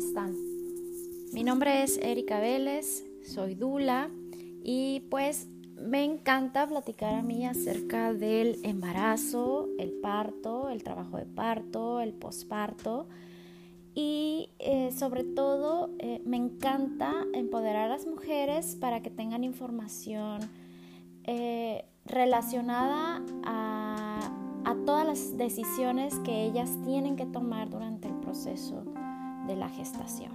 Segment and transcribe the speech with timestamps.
[0.00, 0.34] están?
[1.34, 4.08] Mi nombre es Erika Vélez, soy Dula
[4.64, 5.46] y pues
[5.76, 12.14] me encanta platicar a mí acerca del embarazo, el parto, el trabajo de parto, el
[12.14, 13.08] posparto
[13.94, 20.40] y eh, sobre todo eh, me encanta empoderar a las mujeres para que tengan información
[21.24, 24.32] eh, relacionada a,
[24.64, 28.89] a todas las decisiones que ellas tienen que tomar durante el proceso
[29.50, 30.30] de la gestación.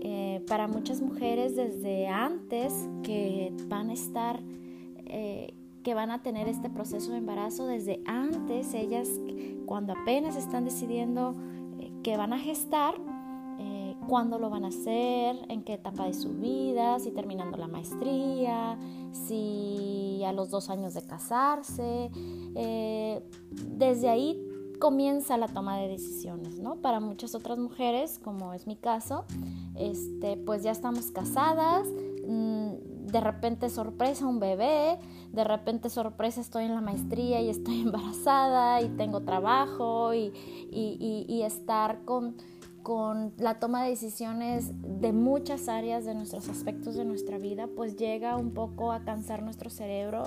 [0.00, 4.40] Eh, para muchas mujeres desde antes que van a estar,
[5.06, 9.08] eh, que van a tener este proceso de embarazo, desde antes ellas
[9.66, 11.34] cuando apenas están decidiendo
[11.80, 12.94] eh, que van a gestar,
[14.06, 18.78] cuándo lo van a hacer, en qué etapa de su vida, si terminando la maestría,
[19.12, 22.10] si a los dos años de casarse.
[23.76, 24.47] desde ahí
[24.78, 26.76] comienza la toma de decisiones, ¿no?
[26.76, 29.24] Para muchas otras mujeres, como es mi caso,
[29.74, 31.86] este, pues ya estamos casadas,
[32.26, 34.98] mm, de repente sorpresa un bebé,
[35.32, 40.32] de repente sorpresa estoy en la maestría y estoy embarazada y tengo trabajo y,
[40.70, 42.36] y estar con,
[42.82, 47.96] con la toma de decisiones de muchas áreas de nuestros aspectos de nuestra vida, pues
[47.96, 50.24] llega un poco a cansar nuestro cerebro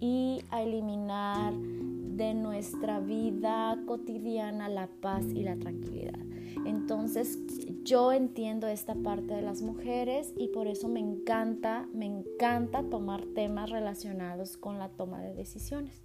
[0.00, 6.18] y a eliminar de nuestra vida cotidiana la paz y la tranquilidad.
[6.64, 7.38] Entonces
[7.84, 13.24] yo entiendo esta parte de las mujeres y por eso me encanta, me encanta tomar
[13.34, 16.02] temas relacionados con la toma de decisiones.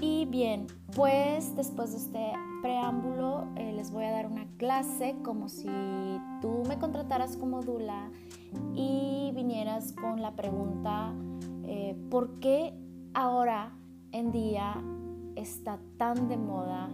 [0.00, 2.32] Y bien, pues después de este
[2.62, 5.68] preámbulo eh, les voy a dar una clase como si
[6.40, 8.10] tú me contrataras como Dula
[8.74, 11.14] y vinieras con la pregunta,
[11.66, 12.74] eh, ¿por qué
[13.14, 13.72] ahora
[14.12, 14.74] en día
[15.36, 16.88] está tan de moda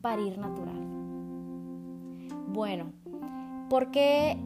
[0.00, 0.80] parir natural?
[2.48, 2.92] Bueno,
[3.68, 4.38] ¿por qué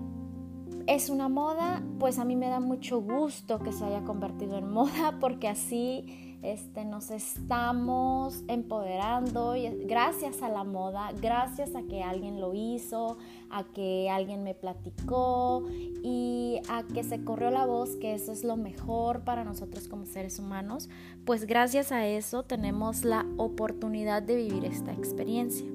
[0.88, 1.82] es una moda?
[2.00, 6.38] Pues a mí me da mucho gusto que se haya convertido en moda porque así
[6.40, 13.18] este, nos estamos empoderando y gracias a la moda, gracias a que alguien lo hizo,
[13.50, 15.64] a que alguien me platicó
[16.02, 20.06] y a que se corrió la voz que eso es lo mejor para nosotros como
[20.06, 20.88] seres humanos,
[21.26, 25.66] pues gracias a eso tenemos la oportunidad de vivir esta experiencia.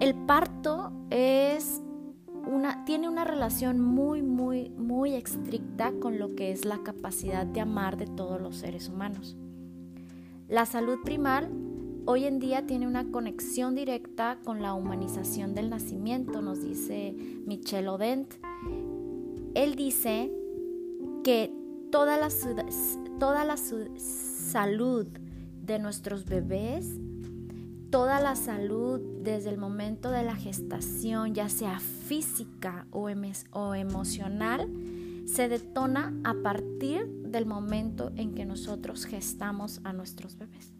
[0.00, 1.82] El parto es
[2.48, 7.60] una, tiene una relación muy, muy, muy estricta con lo que es la capacidad de
[7.60, 9.36] amar de todos los seres humanos.
[10.48, 11.50] La salud primal
[12.06, 17.14] hoy en día tiene una conexión directa con la humanización del nacimiento, nos dice
[17.46, 18.32] Michel Odent.
[19.54, 20.32] Él dice
[21.22, 21.52] que
[21.92, 22.28] toda la,
[23.18, 25.06] toda la salud
[25.66, 26.98] de nuestros bebés,
[27.90, 34.68] toda la salud desde el momento de la gestación, ya sea física o, emocional,
[35.26, 40.72] se detona a partir del momento en que nosotros gestamos a nuestros bebés.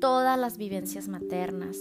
[0.00, 1.78] Todas las vivencias maternas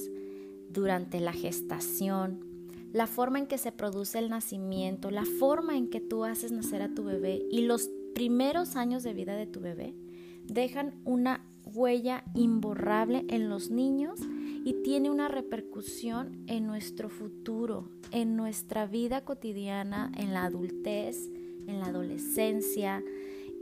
[0.69, 5.99] durante la gestación, la forma en que se produce el nacimiento, la forma en que
[5.99, 9.95] tú haces nacer a tu bebé y los primeros años de vida de tu bebé
[10.43, 14.19] dejan una huella imborrable en los niños
[14.65, 21.29] y tiene una repercusión en nuestro futuro, en nuestra vida cotidiana, en la adultez,
[21.67, 23.03] en la adolescencia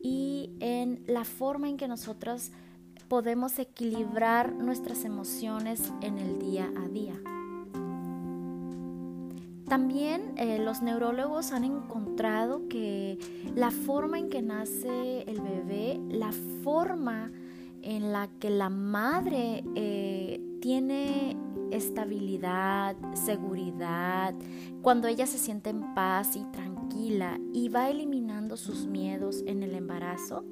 [0.01, 2.51] y en la forma en que nosotros
[3.09, 7.19] podemos equilibrar nuestras emociones en el día a día.
[9.67, 13.19] También eh, los neurólogos han encontrado que
[13.55, 16.31] la forma en que nace el bebé, la
[16.63, 17.29] forma
[17.81, 21.35] en la que la madre eh, tiene
[21.71, 24.33] estabilidad, seguridad,
[24.81, 29.75] cuando ella se siente en paz y tranquila y va eliminando sus miedos en el
[29.75, 30.45] embarazo,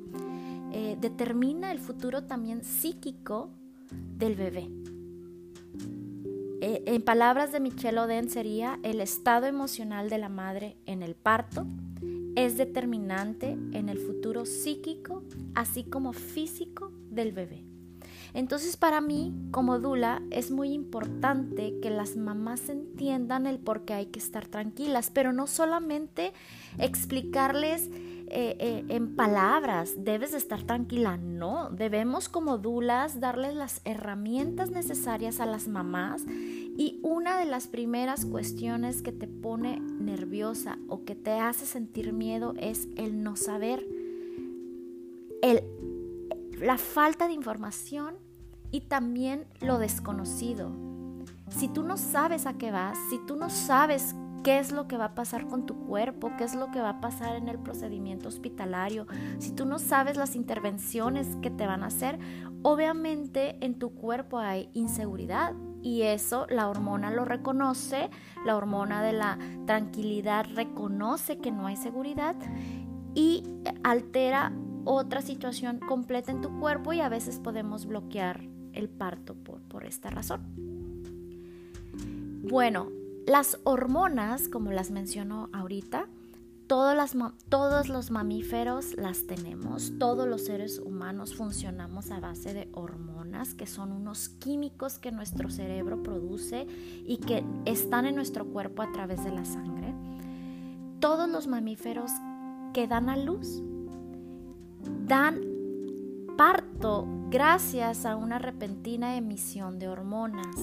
[0.74, 3.52] eh, determina el futuro también psíquico
[4.18, 4.70] del bebé.
[6.60, 11.16] Eh, en palabras de Michelle Oden sería el estado emocional de la madre en el
[11.16, 11.66] parto
[12.36, 15.24] es determinante en el futuro psíquico
[15.56, 17.71] así como físico del bebé.
[18.34, 23.94] Entonces para mí, como Dula, es muy importante que las mamás entiendan el por qué
[23.94, 26.34] hay que estar tranquilas, pero no solamente
[26.78, 27.90] explicarles
[28.34, 34.72] eh, eh, en palabras, debes de estar tranquila, no, debemos como Dulas darles las herramientas
[34.72, 36.24] necesarias a las mamás
[36.78, 42.14] y una de las primeras cuestiones que te pone nerviosa o que te hace sentir
[42.14, 43.86] miedo es el no saber,
[45.42, 45.64] el
[46.62, 48.16] la falta de información
[48.72, 50.72] y también lo desconocido.
[51.50, 54.98] Si tú no sabes a qué vas, si tú no sabes qué es lo que
[54.98, 57.60] va a pasar con tu cuerpo, qué es lo que va a pasar en el
[57.60, 59.08] procedimiento hospitalario,
[59.40, 62.20] si tú no sabes las intervenciones que te van a hacer,
[62.62, 68.10] obviamente en tu cuerpo hay inseguridad y eso la hormona lo reconoce,
[68.46, 72.36] la hormona de la tranquilidad reconoce que no hay seguridad
[73.14, 73.44] y
[73.84, 74.54] altera
[74.86, 78.42] otra situación completa en tu cuerpo y a veces podemos bloquear
[78.74, 80.42] el parto por, por esta razón.
[82.44, 82.90] Bueno,
[83.28, 86.08] las hormonas, como las menciono ahorita,
[86.68, 93.68] todos los mamíferos las tenemos, todos los seres humanos funcionamos a base de hormonas, que
[93.68, 96.66] son unos químicos que nuestro cerebro produce
[97.06, 99.94] y que están en nuestro cuerpo a través de la sangre.
[101.02, 102.10] Todos los mamíferos
[102.74, 103.62] que dan a luz
[105.08, 105.42] dan
[106.38, 110.56] parto gracias a una repentina emisión de hormonas.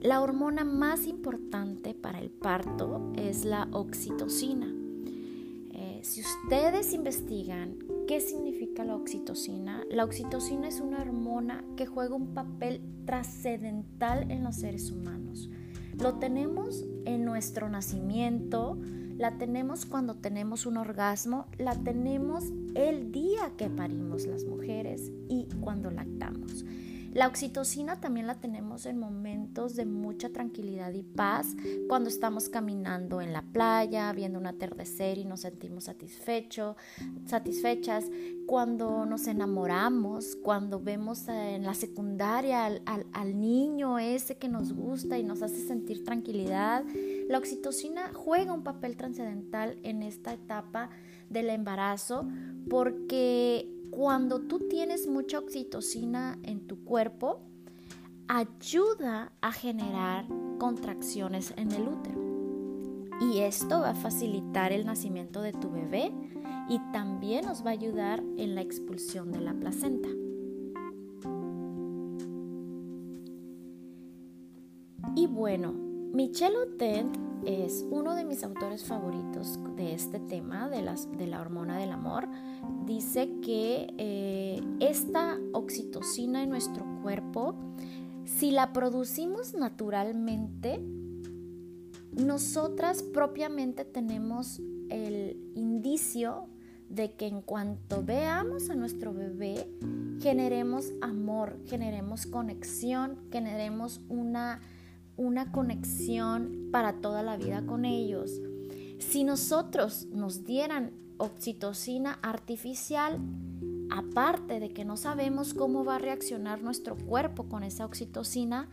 [0.00, 4.72] La hormona más importante para el parto es la oxitocina.
[5.72, 7.76] Eh, si ustedes investigan
[8.06, 14.44] qué significa la oxitocina, la oxitocina es una hormona que juega un papel trascendental en
[14.44, 15.50] los seres humanos.
[15.98, 18.78] Lo tenemos en nuestro nacimiento,
[19.20, 22.44] la tenemos cuando tenemos un orgasmo, la tenemos
[22.74, 26.64] el día que parimos las mujeres y cuando lactamos.
[27.12, 31.48] La oxitocina también la tenemos en momentos de mucha tranquilidad y paz,
[31.86, 36.76] cuando estamos caminando en la playa, viendo un atardecer y nos sentimos satisfecho,
[37.26, 38.06] satisfechas,
[38.46, 42.82] cuando nos enamoramos, cuando vemos en la secundaria al,
[43.12, 46.84] al niño ese que nos gusta y nos hace sentir tranquilidad.
[47.30, 50.90] La oxitocina juega un papel trascendental en esta etapa
[51.28, 52.26] del embarazo
[52.68, 57.40] porque cuando tú tienes mucha oxitocina en tu cuerpo,
[58.26, 60.26] ayuda a generar
[60.58, 62.18] contracciones en el útero.
[63.20, 66.12] Y esto va a facilitar el nacimiento de tu bebé
[66.68, 70.08] y también nos va a ayudar en la expulsión de la placenta.
[75.14, 77.16] Y bueno, Michelle Otent
[77.46, 81.92] es uno de mis autores favoritos de este tema de, las, de la hormona del
[81.92, 82.28] amor.
[82.84, 87.54] Dice que eh, esta oxitocina en nuestro cuerpo,
[88.24, 90.80] si la producimos naturalmente,
[92.12, 96.48] nosotras propiamente tenemos el indicio
[96.88, 99.68] de que en cuanto veamos a nuestro bebé,
[100.20, 104.60] generemos amor, generemos conexión, generemos una,
[105.20, 108.40] una conexión para toda la vida con ellos.
[108.98, 113.18] Si nosotros nos dieran oxitocina artificial,
[113.90, 118.70] aparte de que no sabemos cómo va a reaccionar nuestro cuerpo con esa oxitocina,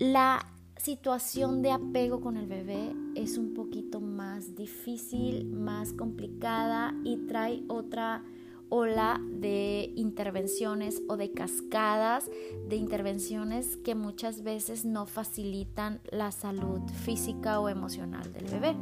[0.00, 0.44] la
[0.76, 7.62] situación de apego con el bebé es un poquito más difícil, más complicada y trae
[7.68, 8.24] otra
[8.70, 12.30] ola de intervenciones o de cascadas
[12.68, 18.76] de intervenciones que muchas veces no facilitan la salud física o emocional del bebé.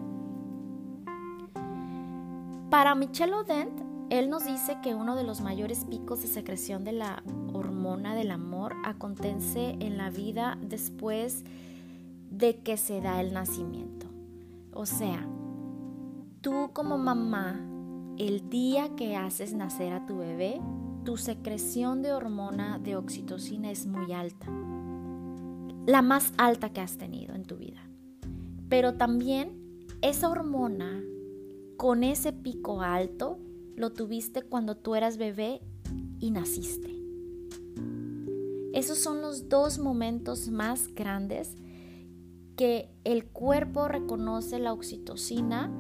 [2.71, 3.81] Para Michel Odent,
[4.11, 8.31] él nos dice que uno de los mayores picos de secreción de la hormona del
[8.31, 11.45] amor acontece en la vida después
[12.31, 14.07] de que se da el nacimiento.
[14.73, 15.27] O sea,
[16.41, 17.61] tú como mamá,
[18.19, 20.61] el día que haces nacer a tu bebé,
[21.05, 24.47] tu secreción de hormona de oxitocina es muy alta.
[25.87, 27.89] La más alta que has tenido en tu vida.
[28.69, 31.03] Pero también esa hormona
[31.77, 33.39] con ese pico alto
[33.77, 35.61] lo tuviste cuando tú eras bebé
[36.19, 36.97] y naciste.
[38.73, 41.55] Esos son los dos momentos más grandes
[42.57, 45.71] que el cuerpo reconoce la oxitocina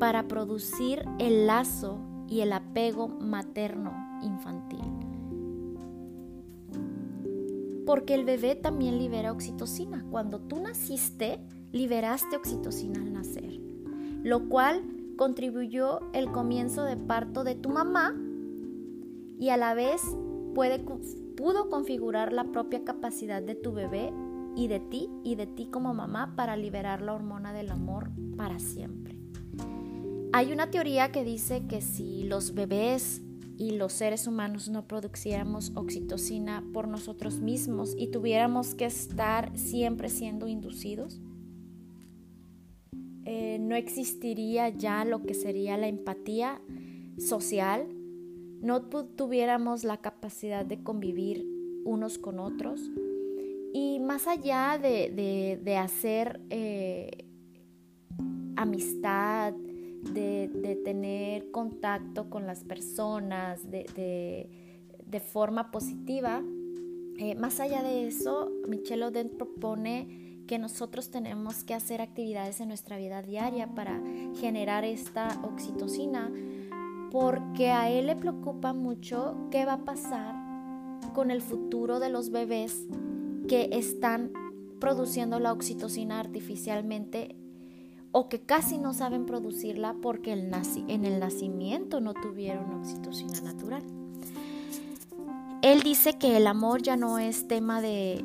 [0.00, 3.92] para producir el lazo y el apego materno
[4.22, 4.80] infantil.
[7.84, 10.04] Porque el bebé también libera oxitocina.
[10.10, 11.38] Cuando tú naciste,
[11.72, 13.60] liberaste oxitocina al nacer,
[14.22, 14.82] lo cual
[15.16, 18.14] contribuyó el comienzo de parto de tu mamá
[19.38, 20.00] y a la vez
[20.54, 24.14] pudo configurar la propia capacidad de tu bebé
[24.56, 28.58] y de ti y de ti como mamá para liberar la hormona del amor para
[28.58, 28.99] siempre.
[30.32, 33.20] Hay una teoría que dice que si los bebés
[33.58, 40.08] y los seres humanos no produciéramos oxitocina por nosotros mismos y tuviéramos que estar siempre
[40.08, 41.20] siendo inducidos,
[43.24, 46.62] eh, no existiría ya lo que sería la empatía
[47.18, 47.88] social,
[48.62, 51.44] no tuviéramos la capacidad de convivir
[51.84, 52.80] unos con otros.
[53.72, 57.26] Y más allá de, hacer eh,
[58.56, 59.54] amistad,
[60.02, 64.48] de, tener contacto con las personas de,
[65.32, 66.42] forma positiva,
[67.18, 72.68] eh, más allá de eso, Michelle Oden propone que nosotros tenemos que hacer actividades en
[72.68, 74.02] nuestra vida diaria para
[74.40, 76.32] generar esta oxitocina,
[77.10, 80.34] porque a él le preocupa mucho qué va a pasar
[81.14, 82.86] con el futuro de los bebés
[83.48, 84.32] que están
[84.80, 87.36] produciendo la oxitocina artificialmente
[88.12, 93.82] o que casi no saben producirla porque en el nacimiento no tuvieron oxitocina natural.
[95.62, 98.24] Él dice que el amor ya no es tema de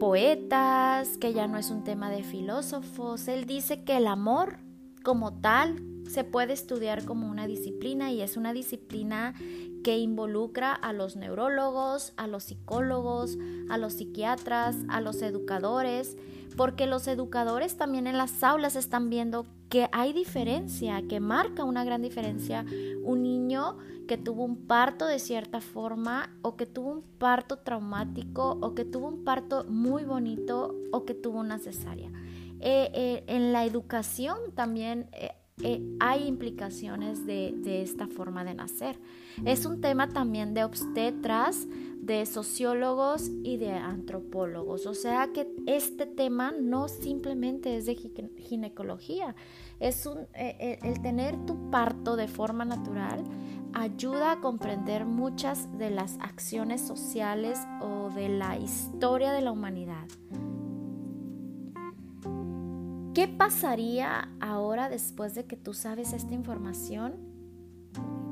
[0.00, 3.28] poetas, que ya no es un tema de filósofos.
[3.28, 4.58] Él dice que el amor
[5.04, 9.34] como tal se puede estudiar como una disciplina y es una disciplina
[9.82, 16.16] que involucra a los neurólogos, a los psicólogos, a los psiquiatras, a los educadores,
[16.56, 21.82] porque los educadores también en las aulas están viendo que hay diferencia, que marca una
[21.82, 22.66] gran diferencia
[23.02, 28.58] un niño que tuvo un parto de cierta forma o que tuvo un parto traumático
[28.60, 32.10] o que tuvo un parto muy bonito o que tuvo una cesárea.
[32.60, 35.30] Eh, eh, en la educación también eh,
[35.62, 38.98] eh, hay implicaciones de, esta forma de nacer.
[39.44, 41.66] Es un tema también de obstetras,
[41.98, 44.86] de sociólogos y de antropólogos.
[44.86, 49.36] O sea que este tema no simplemente es de ginecología,
[49.78, 53.24] es eh, eh, el tener tu parto de forma natural
[53.72, 60.08] ayuda a comprender muchas de las acciones sociales o de la historia de la humanidad.
[63.14, 67.12] ¿Qué pasaría ahora después de que tú sabes esta información?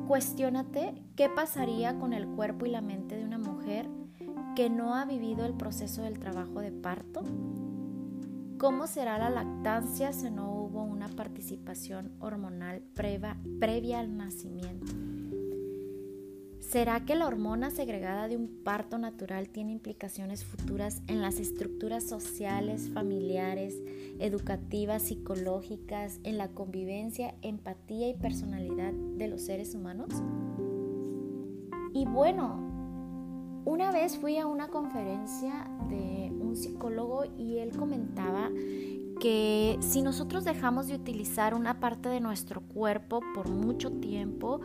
[0.09, 3.91] Cuestiónate qué pasaría con el cuerpo y la mente de una mujer
[4.57, 7.23] que no ha vivido el proceso del trabajo de parto.
[8.57, 15.10] ¿Cómo será la lactancia si no hubo una participación hormonal previa, previa al nacimiento?
[16.71, 22.05] ¿Será que la hormona segregada de un parto natural tiene implicaciones futuras en las estructuras
[22.05, 23.75] sociales, familiares,
[24.21, 30.11] educativas, psicológicas, en la convivencia, empatía y personalidad de los seres humanos?
[31.93, 32.61] Y bueno,
[33.65, 38.49] una vez fui a una conferencia de un psicólogo y él comentaba
[39.19, 44.61] que si nosotros dejamos de utilizar una parte de nuestro cuerpo por mucho tiempo,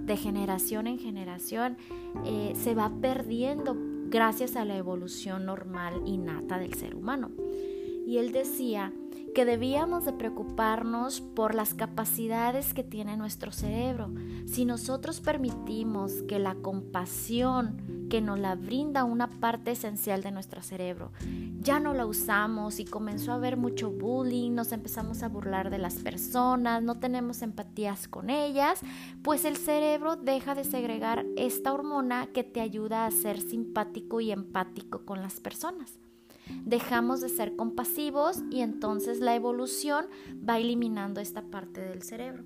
[0.00, 1.76] de generación en generación,
[2.24, 3.76] eh, se va perdiendo
[4.08, 7.30] gracias a la evolución normal innata del ser humano.
[8.06, 8.92] Y él decía
[9.34, 14.12] que debíamos de preocuparnos por las capacidades que tiene nuestro cerebro.
[14.46, 20.60] Si nosotros permitimos que la compasión que nos la brinda una parte esencial de nuestro
[20.60, 21.12] cerebro,
[21.60, 25.78] ya no la usamos y comenzó a haber mucho bullying, nos empezamos a burlar de
[25.78, 28.80] las personas, no tenemos empatías con ellas,
[29.22, 34.32] pues el cerebro deja de segregar esta hormona que te ayuda a ser simpático y
[34.32, 35.98] empático con las personas
[36.64, 40.06] dejamos de ser compasivos y entonces la evolución
[40.46, 42.42] va eliminando esta parte del cerebro.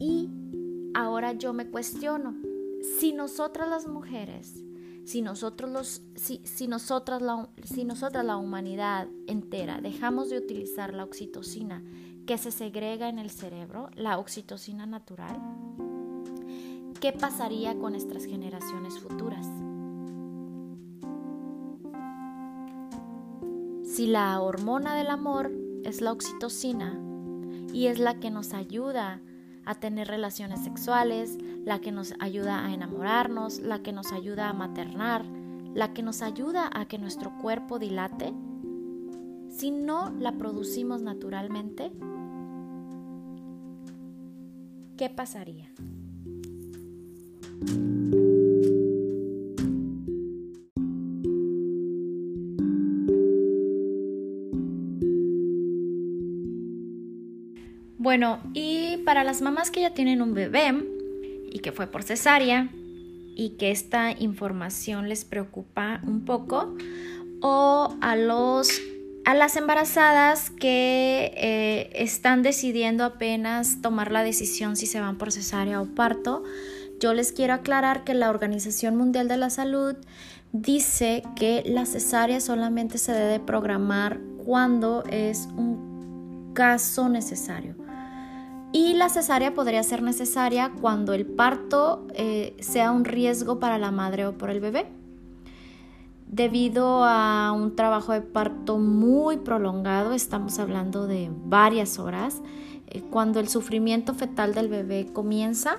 [0.00, 0.28] Y
[0.94, 2.34] ahora yo me cuestiono,
[2.82, 4.62] si nosotras las mujeres,
[5.04, 10.94] si nosotros los, si, si, nosotras la, si nosotras la humanidad entera dejamos de utilizar
[10.94, 11.82] la oxitocina
[12.26, 15.36] que se segrega en el cerebro, la oxitocina natural,
[17.00, 19.46] ¿qué pasaría con nuestras generaciones futuras?
[23.84, 25.50] Si la hormona del amor
[25.84, 26.98] es la oxitocina
[27.72, 29.20] y es la que nos ayuda
[29.64, 34.52] a tener relaciones sexuales, la que nos ayuda a enamorarnos, la que nos ayuda a
[34.52, 35.24] maternar,
[35.74, 38.34] la que nos ayuda a que nuestro cuerpo dilate,
[39.50, 41.92] si no la producimos naturalmente,
[44.96, 45.70] ¿qué pasaría?
[58.02, 60.74] Bueno, y para las mamás que ya tienen un bebé
[61.52, 62.70] y que fue por cesárea
[63.34, 66.76] y que esta información les preocupa un poco,
[67.40, 68.70] o a los
[69.24, 75.30] a las embarazadas que eh, están decidiendo apenas tomar la decisión si se van por
[75.30, 76.42] cesárea o parto,
[77.00, 79.94] yo les quiero aclarar que la Organización Mundial de la Salud
[80.52, 87.79] dice que la cesárea solamente se debe programar cuando es un caso necesario.
[88.72, 93.90] Y la cesárea podría ser necesaria cuando el parto eh, sea un riesgo para la
[93.90, 94.86] madre o por el bebé.
[96.28, 102.40] debido a un trabajo de parto muy prolongado, estamos hablando de varias horas,
[102.86, 105.78] eh, cuando el sufrimiento fetal del bebé comienza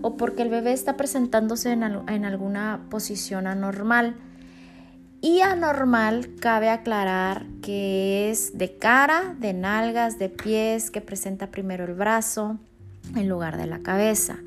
[0.00, 4.16] o porque el bebé está presentándose en, en alguna posición anormal.
[5.22, 11.84] Y anormal cabe aclarar que es de cara, de nalgas, de pies, que presenta primero
[11.84, 12.58] el brazo
[13.14, 14.38] en lugar de la cabeza.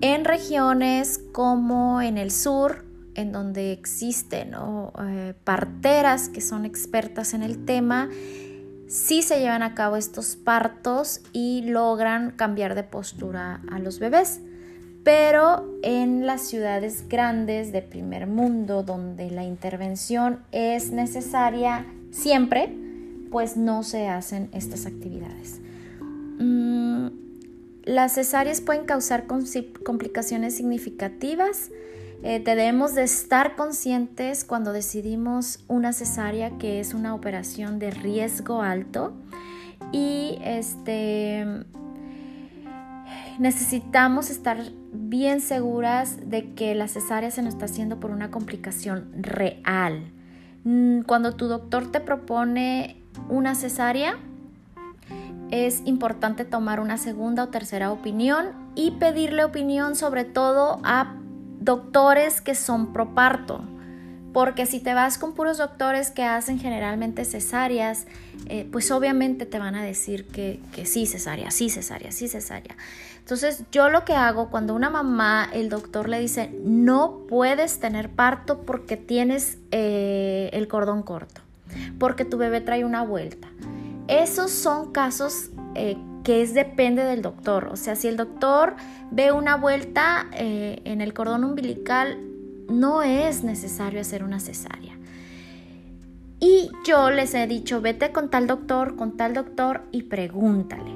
[0.00, 7.42] En regiones como en el sur, en donde existen eh, parteras que son expertas en
[7.42, 8.08] el tema,
[8.88, 14.40] sí se llevan a cabo estos partos y logran cambiar de postura a los bebés.
[15.04, 22.74] Pero en las ciudades grandes de primer mundo, donde la intervención es necesaria siempre,
[23.30, 25.60] pues no se hacen estas actividades.
[26.38, 27.08] Mm,
[27.84, 31.70] las cesáreas pueden causar complicaciones significativas.
[32.22, 38.62] Eh, debemos de estar conscientes cuando decidimos una cesárea que es una operación de riesgo
[38.62, 39.14] alto
[39.92, 41.46] y este
[43.38, 44.58] necesitamos estar
[44.92, 50.10] bien seguras de que la cesárea se nos está haciendo por una complicación real.
[50.64, 54.16] Mm, cuando tu doctor te propone una cesárea,
[55.50, 61.14] es importante tomar una segunda o tercera opinión y pedirle opinión sobre todo a
[61.60, 63.62] doctores que son pro parto.
[64.32, 68.06] Porque si te vas con puros doctores que hacen generalmente cesáreas,
[68.46, 72.76] eh, pues obviamente te van a decir que, sí cesárea, sí cesárea, sí cesárea.
[73.18, 78.10] Entonces yo lo que hago cuando una mamá, el doctor le dice, no puedes tener
[78.10, 81.40] parto porque tienes eh, el cordón corto,
[81.98, 83.48] porque tu bebé trae una vuelta.
[84.08, 87.68] Esos son casos eh, que es depende del doctor.
[87.70, 88.76] O sea, si el doctor
[89.10, 92.18] ve una vuelta en el cordón umbilical,
[92.68, 94.96] no es necesario hacer una cesárea.
[96.40, 100.92] Y yo les he dicho, vete con tal doctor, con tal doctor y pregúntale.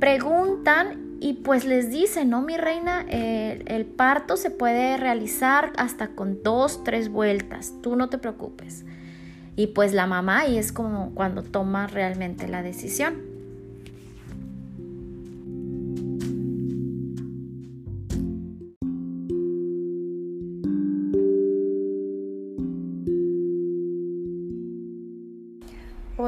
[0.00, 6.42] Preguntan y pues les dicen, no, mi reina, el parto se puede realizar hasta con
[6.42, 8.84] dos, tres vueltas, tú no te preocupes.
[9.54, 13.35] Y pues la mamá y es como cuando toma realmente la decisión.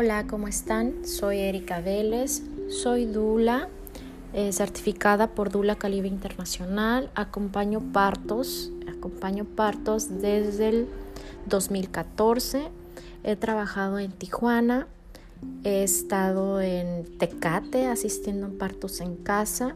[0.00, 1.04] Hola, ¿cómo están?
[1.04, 3.68] Soy Erika Vélez, soy Dula,
[4.32, 7.10] eh, certificada por Dula Calibre Internacional.
[7.16, 10.88] Acompaño partos, acompaño partos desde el
[11.46, 12.68] 2014
[13.24, 14.86] He trabajado en Tijuana,
[15.64, 19.74] he estado en Tecate asistiendo a partos en casa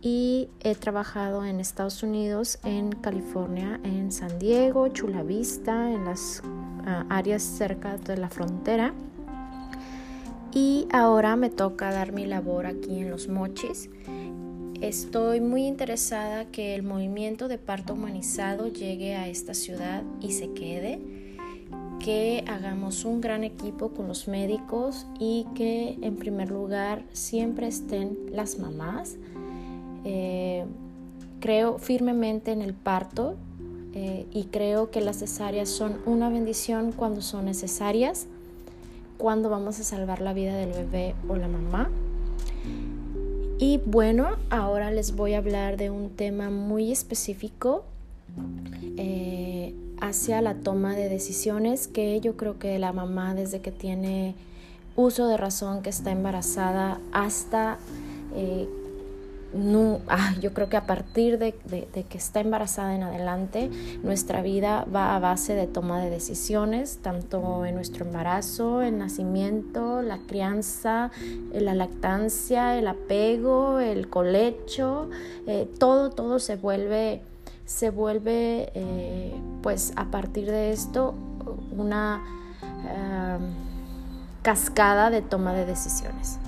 [0.00, 6.42] y he trabajado en Estados Unidos, en California, en San Diego, Chula Vista, en las
[6.86, 8.94] ah, áreas cerca de la frontera.
[10.52, 13.88] Y ahora me toca dar mi labor aquí en Los Mochis.
[14.80, 20.52] Estoy muy interesada que el movimiento de parto humanizado llegue a esta ciudad y se
[20.52, 21.00] quede
[22.00, 28.18] que hagamos un gran equipo con los médicos y que en primer lugar siempre estén
[28.32, 29.16] las mamás.
[30.04, 30.64] Eh,
[31.40, 33.36] creo firmemente en el parto
[33.92, 38.28] eh, y creo que las cesáreas son una bendición cuando son necesarias,
[39.20, 41.90] cuando vamos a salvar la vida del bebé o la mamá.
[43.58, 47.84] Y bueno, ahora les voy a hablar de un tema muy específico.
[48.96, 54.34] Eh, hacia la toma de decisiones que yo creo que la mamá desde que tiene
[54.96, 57.78] uso de razón, que está embarazada, hasta...
[58.34, 58.68] Eh,
[59.52, 63.70] no, ah, yo creo que a partir de, que está embarazada en adelante,
[64.02, 70.02] nuestra vida va a base de toma de decisiones, tanto en nuestro embarazo, el nacimiento,
[70.02, 71.10] la crianza,
[71.52, 75.10] la lactancia, el apego, el colecho,
[75.46, 77.22] eh, todo, todo se vuelve
[77.64, 79.32] se vuelve eh,
[79.62, 81.14] pues a partir de esto
[81.76, 82.20] una
[84.42, 86.38] cascada de toma de decisiones.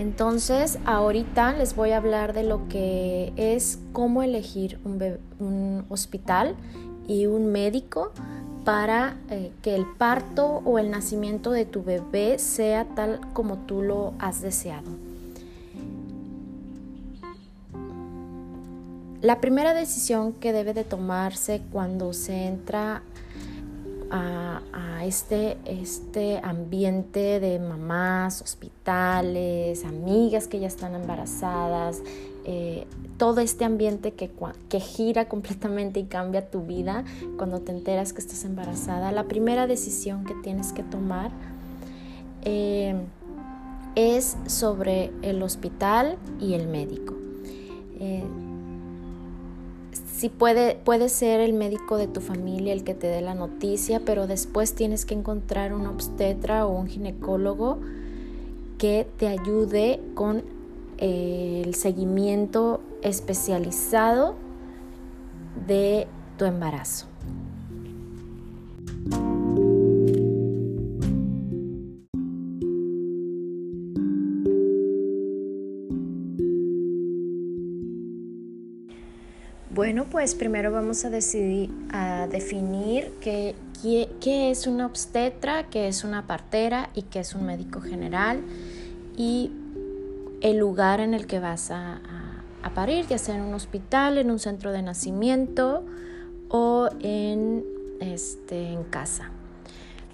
[0.00, 6.56] Entonces, ahorita les voy a hablar de lo que es cómo elegir un, hospital
[7.06, 8.10] y un médico
[8.64, 13.82] para eh, que el parto o el nacimiento de tu bebé sea tal como tú
[13.82, 14.90] lo has deseado.
[19.20, 23.02] La primera decisión que debe de tomarse cuando se entra
[24.10, 24.60] a,
[25.04, 32.02] este, este ambiente de mamás, hospitales, amigas que ya están embarazadas,
[32.44, 34.30] eh, todo este ambiente que,
[34.68, 37.04] que, gira completamente y cambia tu vida
[37.38, 41.30] cuando te enteras que estás embarazada, la primera decisión que tienes que tomar
[42.42, 42.94] eh,
[43.94, 47.14] es sobre el hospital y el médico.
[47.98, 48.24] Eh,
[50.20, 54.02] si puede, puede ser el médico de tu familia el que te dé la noticia,
[54.04, 57.78] pero después tienes que encontrar un obstetra o un ginecólogo
[58.76, 60.44] que te ayude con
[60.98, 64.34] eh, el seguimiento especializado
[65.66, 66.06] de
[66.36, 67.09] tu embarazo.
[80.20, 83.54] Pues primero vamos a, decidir, a definir qué,
[84.22, 88.42] es una obstetra, qué es una partera y qué es un médico general
[89.16, 89.50] y
[90.42, 92.02] el lugar en el que vas a,
[92.74, 95.86] parir, ya sea en un hospital, en un centro de nacimiento
[96.50, 97.64] o en,
[98.00, 99.30] este, en casa.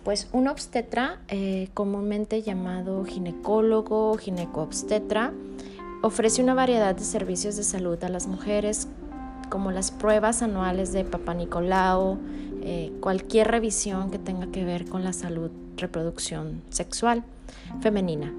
[0.05, 5.33] Pues un obstetra, eh, comúnmente llamado ginecólogo o ginecoobstetra,
[6.03, 8.87] ofrece una variedad de servicios de salud a las mujeres
[9.49, 12.19] como las pruebas anuales de Papa Nicolau,
[12.63, 17.25] eh, cualquier revisión que tenga que ver con la salud, reproducción sexual
[17.81, 18.33] femenina.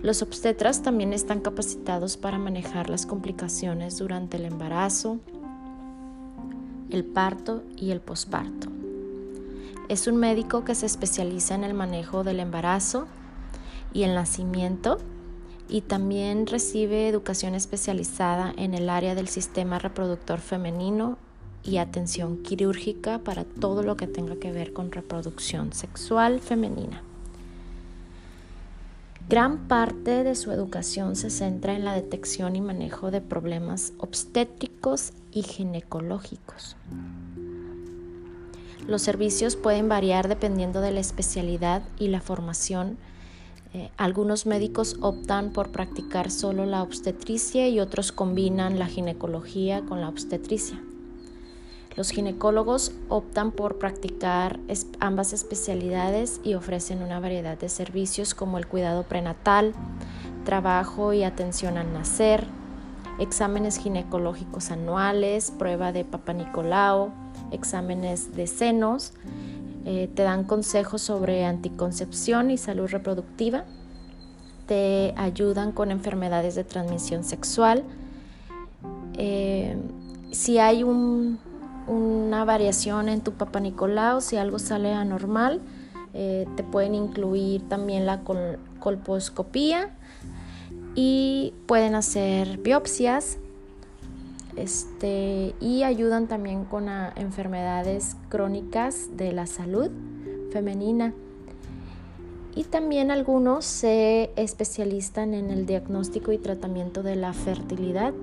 [0.00, 5.18] Los obstetras también están capacitados para manejar las complicaciones durante el embarazo,
[6.90, 8.68] el parto y el posparto.
[9.88, 13.06] Es un médico que se especializa en el manejo del embarazo
[13.92, 14.98] y el nacimiento
[15.68, 21.18] y también recibe educación especializada en el área del sistema reproductor femenino
[21.62, 27.02] y atención quirúrgica para todo lo que tenga que ver con reproducción sexual femenina.
[29.26, 35.14] Gran parte de su educación se centra en la detección y manejo de problemas obstétricos
[35.32, 36.76] y ginecológicos.
[38.86, 42.98] Los servicios pueden variar dependiendo de la especialidad y la formación
[43.74, 50.00] eh, algunos médicos optan por practicar solo la obstetricia y otros combinan la ginecología con
[50.00, 50.80] la obstetricia.
[51.96, 54.60] Los ginecólogos optan por practicar
[55.00, 59.74] ambas especialidades y ofrecen una variedad de servicios como el cuidado prenatal,
[60.44, 62.46] trabajo y atención al nacer,
[63.18, 66.32] exámenes ginecológicos anuales, prueba de Papa
[67.50, 69.14] exámenes de senos,
[69.84, 73.64] eh, te dan consejos sobre anticoncepción y salud reproductiva,
[74.66, 77.84] te ayudan con enfermedades de transmisión sexual.
[79.18, 79.76] Eh,
[80.32, 85.60] si hay una variación en tu Papa Nicolau, si algo sale anormal,
[86.14, 88.22] eh, te pueden incluir también la
[88.80, 89.90] colposcopía
[90.94, 93.38] y pueden hacer biopsias
[94.56, 99.90] este, y ayudan también con enfermedades crónicas de la salud
[100.52, 101.12] femenina.
[102.56, 108.14] Y también algunos se especializan en el diagnóstico y tratamiento de la fertilidad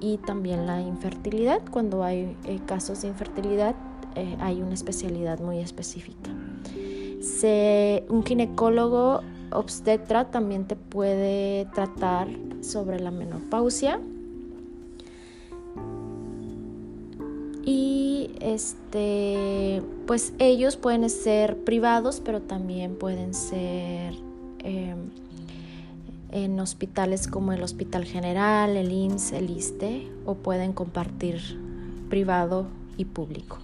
[0.00, 1.62] y también la infertilidad.
[1.70, 3.74] Cuando hay eh, casos de infertilidad
[4.16, 6.30] eh, hay una especialidad muy específica.
[8.08, 12.28] un ginecólogo obstetra también te puede tratar
[12.60, 14.00] sobre la menopausia
[17.70, 24.14] y este pues ellos pueden ser privados pero también pueden ser
[24.64, 25.10] em,
[26.32, 31.40] en hospitales como el Hospital General, el IMSS, el ISTE o pueden compartir
[32.08, 33.58] privado y público.